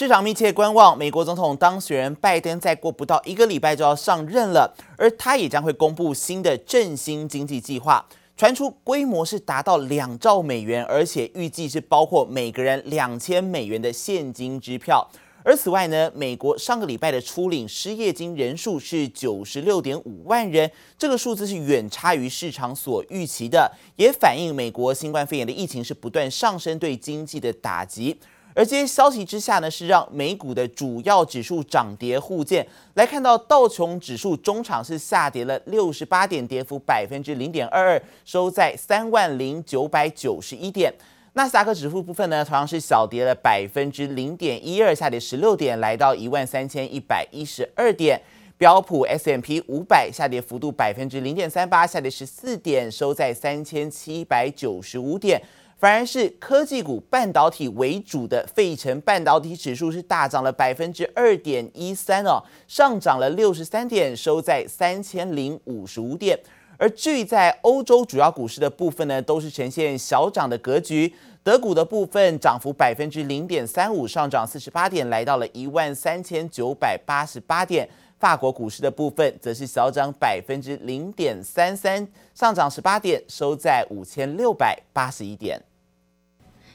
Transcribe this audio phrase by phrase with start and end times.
[0.00, 8.02] 市场密切观望，美国总统当选人拜登再过不到一个礼拜就要上任了，而他也将会公布新的振兴经济计划，
[8.34, 15.06] 传出规模是达到两兆美元，而且预计是包括每个人两千美元的现金支票。
[15.44, 28.18] 而此外呢，美国上个礼拜的初领失业金人数是九十六点五万人，这个数字是远差于市场所预期的，也反映美国新冠肺炎的疫情是不断上升对经济的打击。
[28.54, 32.66] 而这些消息之下呢，是让美股的主要指数涨跌互见。
[32.94, 40.92] 来看到道琼指数中场是下跌了六十八点，跌幅百分之零点二二，收在三万零九百九十一点。
[41.34, 48.20] 纳斯达克指数部分呢，同样是小跌了百分之零点一二，下跌十六点，来到一万三千一百一十二点。
[48.58, 55.40] 标普 S M P 五百下跌幅度百分之零点三八，下跌十四点，收在三千七百九十五点。
[55.80, 66.38] 反而是科技股、半导体为主的费城半导体指数是大涨了百分之二点一三哦，上涨了六十三点，收在三千零五十五点。
[66.76, 71.10] 而至于在欧洲主要股市的部分呢，都是呈现小涨的格局。
[71.42, 77.88] 德股的部分涨幅百分之零点三五，上涨四十八点，来到了一万三千九百八十八点。
[78.18, 85.58] 法国股市的部分则是小涨百分之零点三三，上涨十八点，收在五千六百八十一点。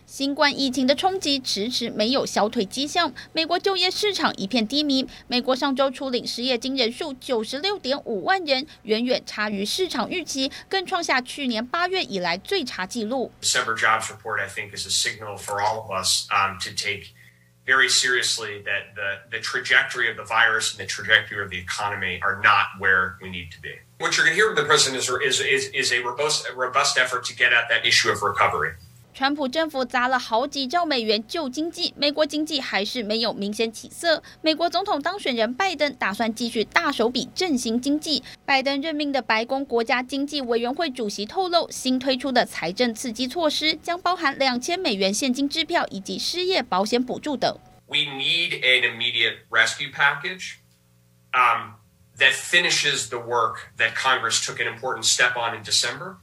[0.07, 5.07] 新冠疫情的冲击迟迟没有消退迹象，美国就业市场一片低迷。
[5.29, 13.31] 美国上周初领失业金人数九十六点五万人，远远差于市场预期，更创下去年八月以来最差纪录。
[13.41, 17.13] December jobs report, I think, is a signal for all of us um, to take
[17.65, 22.19] very seriously that the the trajectory of the virus and the trajectory of the economy
[22.21, 23.79] are not where we need to be.
[23.99, 26.57] What you're going to hear from the president is is is, is a robust a
[26.57, 28.73] robust effort to get at that issue of recovery.
[29.18, 34.22] 川普政府砸了好几兆美元救经济，美国经济还是没有明显起色。
[34.42, 38.22] 美国总统当选人拜登打算继续大手笔振兴经济。
[38.44, 47.58] 拜登任命的白宫国家经济委员会主席透露，新推出的财政刺激措施将包含两千美元现金支票以及失业保险补助等。
[47.88, 50.56] We need an immediate rescue package,
[51.32, 51.76] um,
[52.18, 56.18] that finishes the work that Congress took an important step on in December,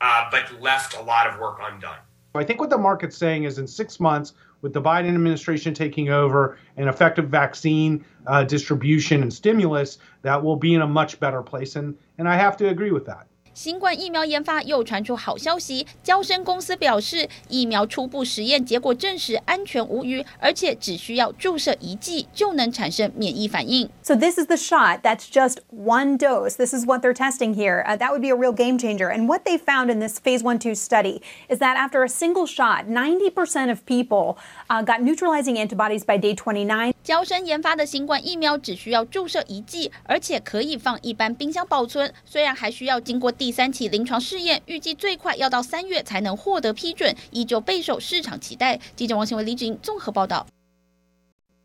[0.00, 2.04] uh, but left a lot of work undone.
[2.38, 6.08] I think what the market's saying is in six months, with the Biden administration taking
[6.08, 11.42] over and effective vaccine uh, distribution and stimulus, that we'll be in a much better
[11.42, 11.76] place.
[11.76, 13.26] And, and I have to agree with that.
[13.56, 23.88] 新冠疫苗研发又传出好消息，交生公司表示，疫苗初步实验结果证实安全无虞，而且只需要注射一剂就能产生免疫反应。
[24.02, 25.00] So this is the shot.
[25.00, 26.56] That's just one dose.
[26.58, 27.82] This is what they're testing here.
[27.86, 29.08] Uh, that would be a real game changer.
[29.08, 32.44] And what they found in this phase one two study is that after a single
[32.44, 34.36] shot, 90% of people
[34.68, 36.92] uh, got neutralizing antibodies by day 29.
[37.02, 42.12] 交生研发的新冠疫苗只需要注射一剂，而且可以放一般冰箱保存。
[42.26, 48.76] 虽然还需要经过第第三期临床试验预计最快要到三月才能获得批准，依旧备受市场期待。
[48.96, 50.44] 记者王新伟、李芷莹综合报道。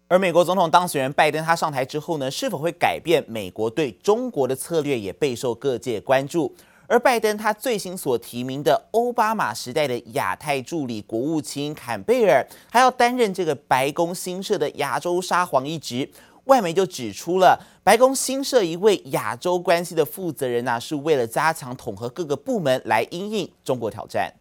[0.07, 6.55] 而美国总统当选人拜登他上台之后呢，是否会改变美国对中国的策略，也备受各界关注。
[6.85, 16.07] 而拜登他最新所提名的欧巴马时代的亚太助理国务卿坎贝尔，还要担任这个白宫新设的亚洲沙皇一职。
[16.45, 24.33] 外媒就指出了，白宫新设一位亚洲关系的负责人呢、是为了加强统合各个部门来应应中国挑战。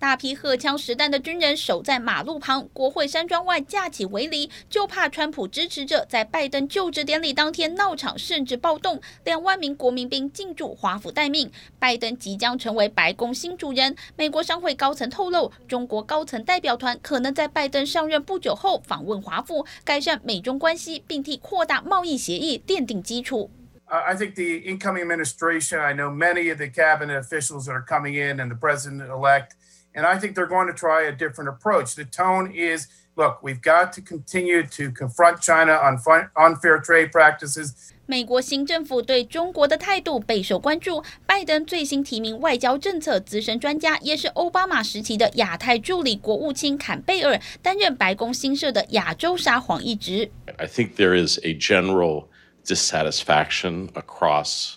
[0.00, 8.98] 大批荷枪实弹的军人守在马路旁，国会山庄外架起围篱，就怕川普支持者在拜登就职典礼当天闹场，甚至暴动。
[9.24, 11.52] 两万名国民兵进驻华府待命。
[11.78, 13.94] 拜登即将成为白宫新主人。
[14.16, 23.50] 美国商会高层透露，中国高层代表团可能在拜登上任不久后访问华府，改善美中关系，并替扩大贸易协议奠定基础。
[23.92, 28.38] I think the incoming administration, I know many of the cabinet officials that are coming in,
[28.38, 29.48] and the president-elect.
[29.93, 31.95] And I think they're going to try a different approach.
[31.95, 35.97] The tone is, look, we've got to continue to confront China on
[36.35, 37.71] unfair trade practices.
[38.05, 41.01] 美国新政府对中国的态度备受关注。
[41.25, 50.29] 拜登最新提名外交政策资深专家，也是奥巴马时期的亚太助理国务卿坎贝尔，担任白宫新设的亚洲沙皇一职。
[50.57, 52.25] I think there is a general
[52.65, 54.75] dissatisfaction across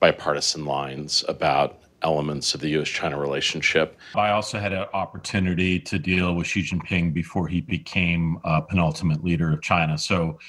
[0.00, 2.87] bipartisan lines about elements of the U.S.
[2.87, 3.97] China relationship.
[4.15, 9.23] I also had an opportunity to deal with Xi Jinping before he became uh, penultimate
[9.23, 9.97] leader of China.
[9.97, 10.39] So,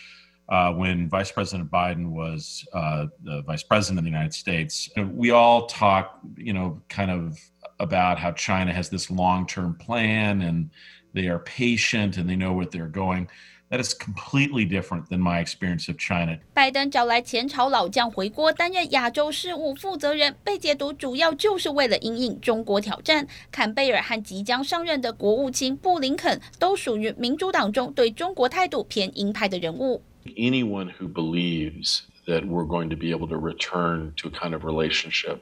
[0.49, 5.31] uh, when Vice President Biden was uh, the Vice President of the United States, we
[5.31, 7.39] all talk, you know, kind of
[7.79, 10.71] about how China has this long-term plan and
[11.15, 13.29] they are patient and they know what they're going.
[13.72, 16.38] That is completely different than my experience of China.
[16.54, 23.28] 拜登找来前朝老将回国担任亚洲事务负责人，被解读主要就是为了因应中国挑战。
[23.52, 30.04] 坎贝尔和即将上任的国务卿布林肯都属于民主党中对中国态度偏鹰派的人物。
[30.38, 35.40] Anyone who believes that we're going to be able to return to a kind of relationship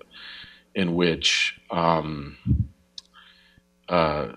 [0.73, 2.37] in which um,
[3.89, 4.29] uh,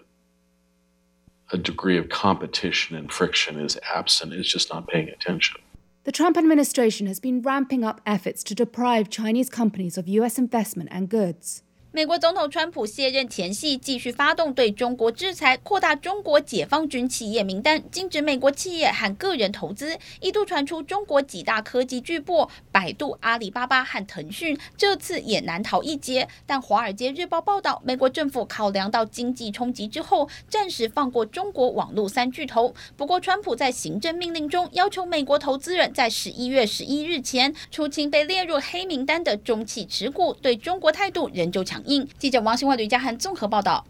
[1.52, 5.62] a degree of competition and friction is absent it's just not paying attention.
[6.04, 10.40] The Trump administration has been ramping up efforts to deprive Chinese companies of U.S.
[10.40, 11.62] investment and goods.
[11.94, 19.98] 美国总统川普卸任前夕，继续发动对中国制裁，扩大中国解放军企业名单，禁止美国企业和个人投资。
[20.22, 26.30] 一度传出中国几大科技巨擘百度、阿里巴巴和腾讯这次也难逃一劫。
[26.46, 32.74] 但《华尔街日报》报道，美国政府考量到经济冲击之后，暂时放过中国网络三巨头。
[32.96, 41.81] 不过，川普在行政命令中要求美国投资人在十一月十一日前出清被列入黑名单的中企持股，对中国态度仍旧强。
[42.18, 43.86] 记者王新华、吕家涵综合报道。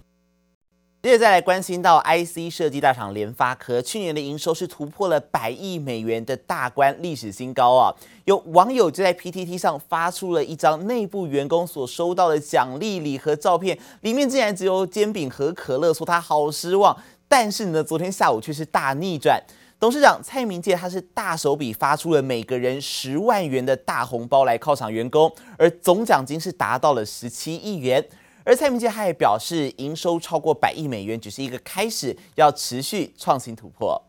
[1.03, 7.95] 接着再来关心到 IC 设计大厂联发科，去年的营收是突破了百亿美元的大关，历史新高啊！
[8.25, 16.95] 有网友就在 PTT 上发出了一张内部员工所收到的奖励礼盒照片，里面竟然只有煎饼和可乐，说他好失望。
[17.27, 19.41] 但是呢，昨天下午却是大逆转，
[19.81, 28.07] 董事长蔡明介他是大手笔发出了每个人十万元的大红包来犒赏员工，而总奖金是达到了十七亿元。
[28.43, 33.99] 而蔡明介还表示，营收超过百亿美元只是一个开始，要持续创新突破。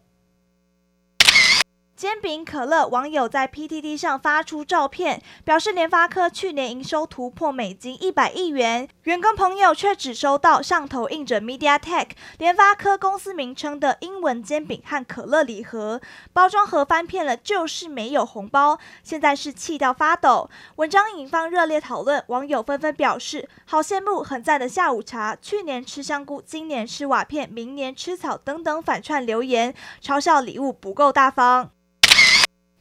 [2.03, 12.09] 煎饼、可乐，网友在 PTT 上发出照片，表示联发科去年营收突破美金一百亿元，员工朋友却只收到上头印着 MediaTek
[12.39, 16.01] 联发科公司名称的英文煎饼和可乐礼盒，
[16.33, 20.51] 包装盒翻遍了就是没有红包，现在是气到发抖。
[20.75, 29.73] 文章引发热烈讨论，网友纷纷表示好羡慕，很赞的下午茶，去年吃香菇，今年吃瓦片，明年吃草等等反串留言，
[30.03, 31.71] 嘲笑礼物不够大方。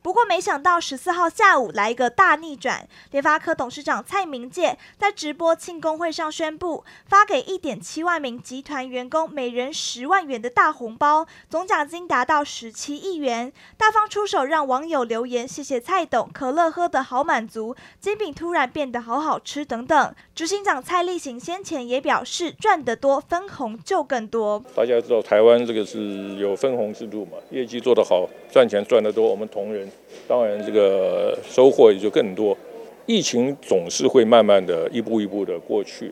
[0.02, 20.16] 不过没想到十四号下午来一个大逆转，联发科董事长蔡明介在直播庆功会上宣布，发给一点七万名集团员工每人十万元的大红包，总奖金达到十七亿元，大方出手让网友留言谢谢蔡董，可乐喝得好满足，煎饼突然变得好好吃等等。
[20.34, 24.64] 执行长蔡立行先前也表示，赚得多分红就更多。
[24.76, 29.91] 大家知道台湾这个是有分红制度嘛，业绩做得好，赚钱赚得多，我们同仁。
[30.28, 32.58] 当然，这个收获也就更多。
[33.06, 36.12] 疫情总是会慢慢的一步一步的过去，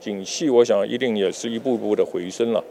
[0.00, 2.64] 景气我想一定也是一步一步的回升了。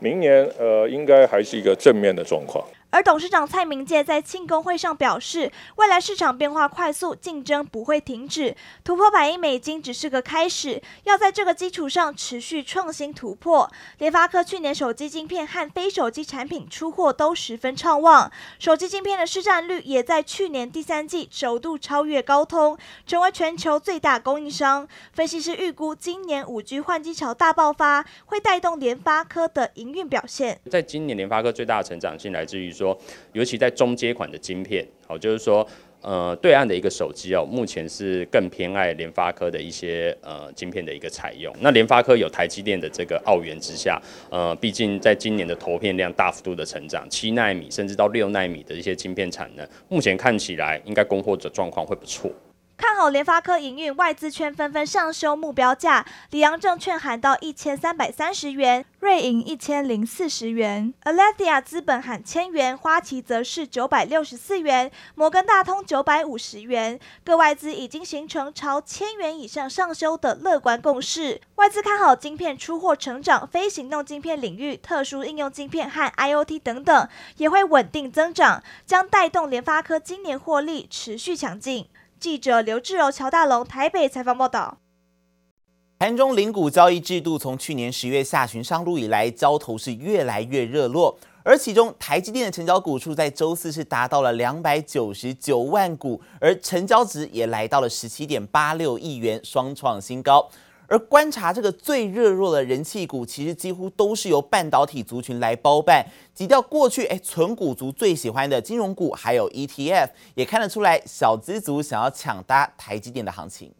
[0.00, 2.64] 明年呃，应该还是一个正面的状况。
[2.90, 13.70] 而董事长蔡明介在庆功会上表示，未来市场变化快速，竞争不会停止，突破百亿美金只是个开始，要在这个基础上持续创新突破。
[13.98, 24.88] 联发科去年手机晶片和非手机产品出货都十分畅旺，手机晶片的市占率也在去年第三季首度超越高通，成为全球最大供应商。
[25.12, 30.58] 分析师预估，今年五 G 换机潮大爆发，会带动联发科的营运表现。
[30.70, 32.77] 在今年，联发科最大的成长性来自于。
[32.78, 32.98] 说，
[33.32, 35.66] 尤其在中阶款的晶片，好，就是说，
[36.00, 41.52] 呃，对岸的一个手机哦，目前是更偏爱联发科的一些呃晶片的一个采用。
[41.60, 44.00] 那联发科有台积电的这个澳元之下，
[44.30, 52.30] 呃，毕竟在今年的投片量大幅度的成长，七纳米甚至到六纳米的一些晶片产能，目前看起来应该供货的状况会不错。
[52.98, 66.98] 好联发科营运，外资圈纷纷上修目标价，里昂证券喊到一千三百三十元，瑞银一千零四十元，Alethea 资本喊千元，花旗则是九百六十四元，摩根大通九百五十元。
[67.24, 71.40] 各外资已经形成超千元以上上修的乐观共识。
[71.54, 81.86] 外资看好晶片出货成长，非行动晶片领域、特殊应用晶片和 IoT 等等也会稳定增长，将带动联发科今年获利持续强劲。
[82.18, 84.78] 记者刘志柔、乔大龙台北采访报道。
[86.00, 91.18] 盘中零股交易制度从去年十月下旬上路以来，交投是越来越热络。
[91.44, 100.50] 而其中台积电的成交股数在周四是达到了两百九十九万股，而成交值也来到了十七点八六亿元，双创新高。
[100.88, 106.04] 而观察这个最热络的人气股，其实几乎都是由半导体族群来包办。
[106.34, 113.70] 挤掉过去，哎，纯股族最喜欢的金融股，还有 ETF，也看得出来小资族想要抢搭台积电的行情。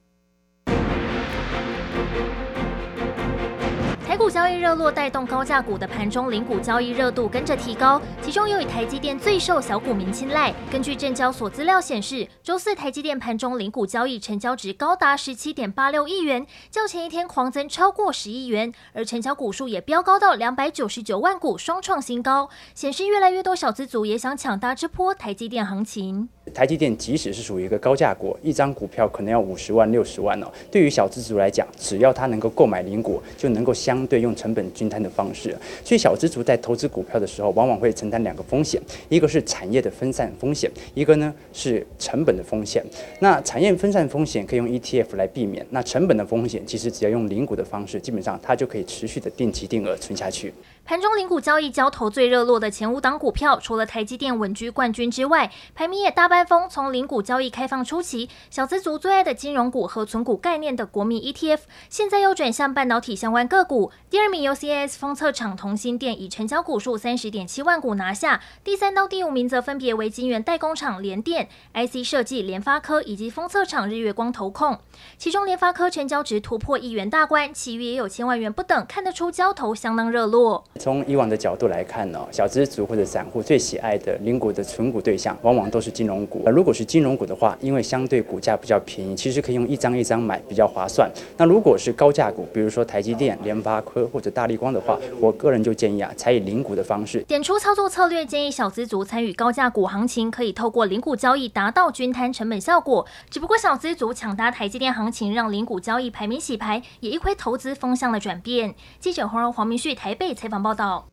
[4.19, 10.53] 股交易热络带动高价股的盘中零股交易热度跟着提高，其中又以台积电最受小股民青睐。
[10.73, 26.29] 根据证交所资料显示，周四台积电盘中零股交易成交值高达十七点八六亿元，较前一天狂增超过十亿元，而成交股数也飙高到两百九十九万股，双创新高，显示越来越多小资族也想抢搭这波台积电行情。
[26.53, 30.51] 台积电即使是属于一个高价股，一张股票可能要五十万、六十万哦。
[30.73, 35.57] 对于小资族来讲，只要他能够购买零股，就能够相对用成本均摊的方式。
[35.85, 42.85] 所以小资族在投资股票的时候，往往会承担两个风险：一个是产业的分散风险，一个呢是成本的风险。
[43.21, 50.53] 那产业分散风险可以用 ETF 来避免，那成本的风险其实只要用零股的方式，基本上它就可以持续的定期定额存下去。
[50.89, 56.67] 盘中零股交易交投最热络的前五档股票，除了台积电稳居冠军之外，排名也大半疯。
[56.67, 61.59] 从零股交易开放初期，小资族最爱的金融股和存股概念的国民 ETF，
[61.91, 63.93] 现在又转向半导体相关个股。
[64.09, 74.79] 第二名由 CIS 封测厂同心电以成交股数三十点七万股拿下，第三到第五名则分别为晶圆代工厂联电、IC 设计联发科以及封测厂日月光投控。
[75.19, 80.65] 其中联发科成交值突破亿元大关，其余也有千万元不等，看得出交投相当热络。
[80.79, 86.43] 从以往的角度来看呢，小资族或者散户最喜爱的零股的存股对象，往往都是金融股。
[86.47, 91.11] 而如果是金融股的话，因为相对股价比较便宜，其实可以用一张一张买，比较划算。
[91.37, 97.21] 那如果是高价股，比如说台积电、联发科或者大立光的话，我个人就建议啊，采以零股的方式。
[97.23, 103.05] 点出操作策略，建议小资族参与高价股行情，可以透过零股交易达到均摊成本效果。
[103.29, 108.75] 只不过小资族抢搭台积电行情，让零股交易排名洗牌，也一窥投资风向的转变。
[109.01, 111.09] 记者黄荣、黄明旭台北采访报报道。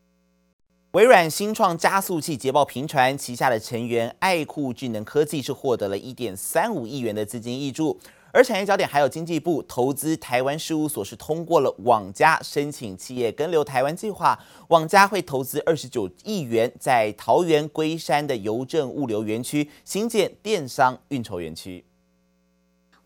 [0.92, 7.98] 微软新创加速器捷报频传，旗下的成员爱酷智能科技是获得了一点三五亿元的资金挹注，
[8.32, 21.82] 而产业焦点还有经济部投资台湾事务所是通过了网家申请企业跟留台湾计划，网家会投资二十九亿元在桃园龟山的邮政物流园区新建电商运筹园区。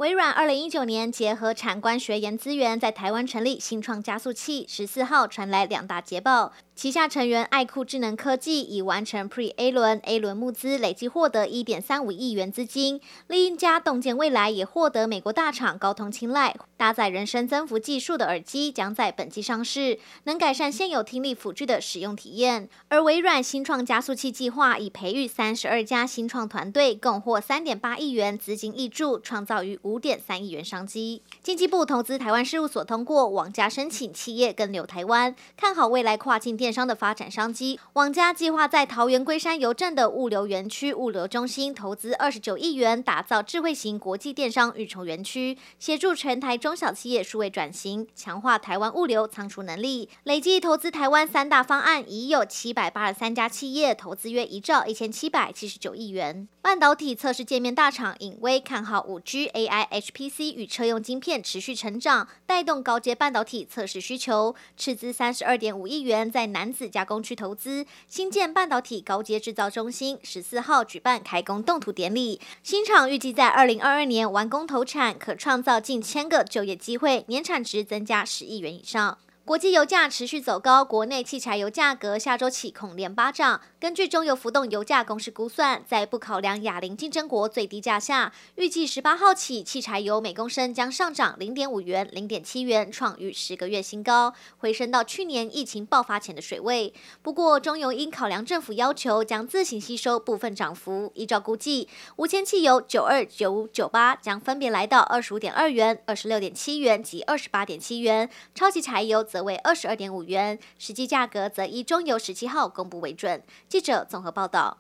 [0.01, 4.65] 微软二零一九年结合产官学研资源，在台湾成立新创加速器。
[4.67, 12.99] 十四号传来两大捷报，旗下成员爱酷智能科技已完成 Pre-A 轮、A 轮募资，累计获得一点三五亿元资金。
[13.27, 22.67] 另一家洞见未来也获得美国大厂高通青睐，搭载人声增幅技术的耳机将在本季上市，能改善现有听力辅具的使用体验。
[22.89, 31.21] 而微软新创加速器计划已培育三十二家新创团队，共获三点八亿元资金挹注，创造逾五点三亿元商机。
[31.43, 37.81] 经济部投资台湾事务所通过网家申请企业跟留台湾，看好未来跨境电商的发展商机。
[37.95, 50.09] 网家计划在桃园龟山邮政的物流园区物流中心投资二十九亿元，打造智慧型国际电商育筹园区，协助全台中小企业数位转型，强化台湾物流仓储能力。
[50.23, 56.47] 累计投资台湾三大方案已有七百八十三家企业投资约一兆一千七百七十九亿元。
[56.63, 60.21] 半导体测试界面大厂影威看好五 G AI HP。
[60.21, 70.19] PC 与车用晶片持续成长，带动高阶半导体测试需求，斥资三十二点五亿元在男子加工区投资，新建半导体高阶制造中心。
[70.23, 79.19] 十四号举办开工动土典礼，新厂预计在二零二二年完工投产，可创造近千个就业机会，年产值增加十亿元以上。
[79.51, 83.61] 国际油价持续走高，国内汽柴油价格下周起恐连八涨。
[83.81, 96.95] 根据中油浮动油价公式估算，在不考量亚邻竞争国最低价下，预计十八号起汽柴油每公升将上涨零点五元、零点七元，创逾十个月新高，回升到去年疫情爆发前的水位。
[97.21, 101.11] 不过，中油因考量政府要求，将自行吸收部分涨幅。
[101.17, 113.43] 依照估计，无铅汽油九二、九五、九八将分别来到二十五点二元、二十六点七元及二十八点七元，超级柴油则为二十二点五元，实际价格则以中油十七号公布为准。
[113.69, 114.79] 记者综合报道。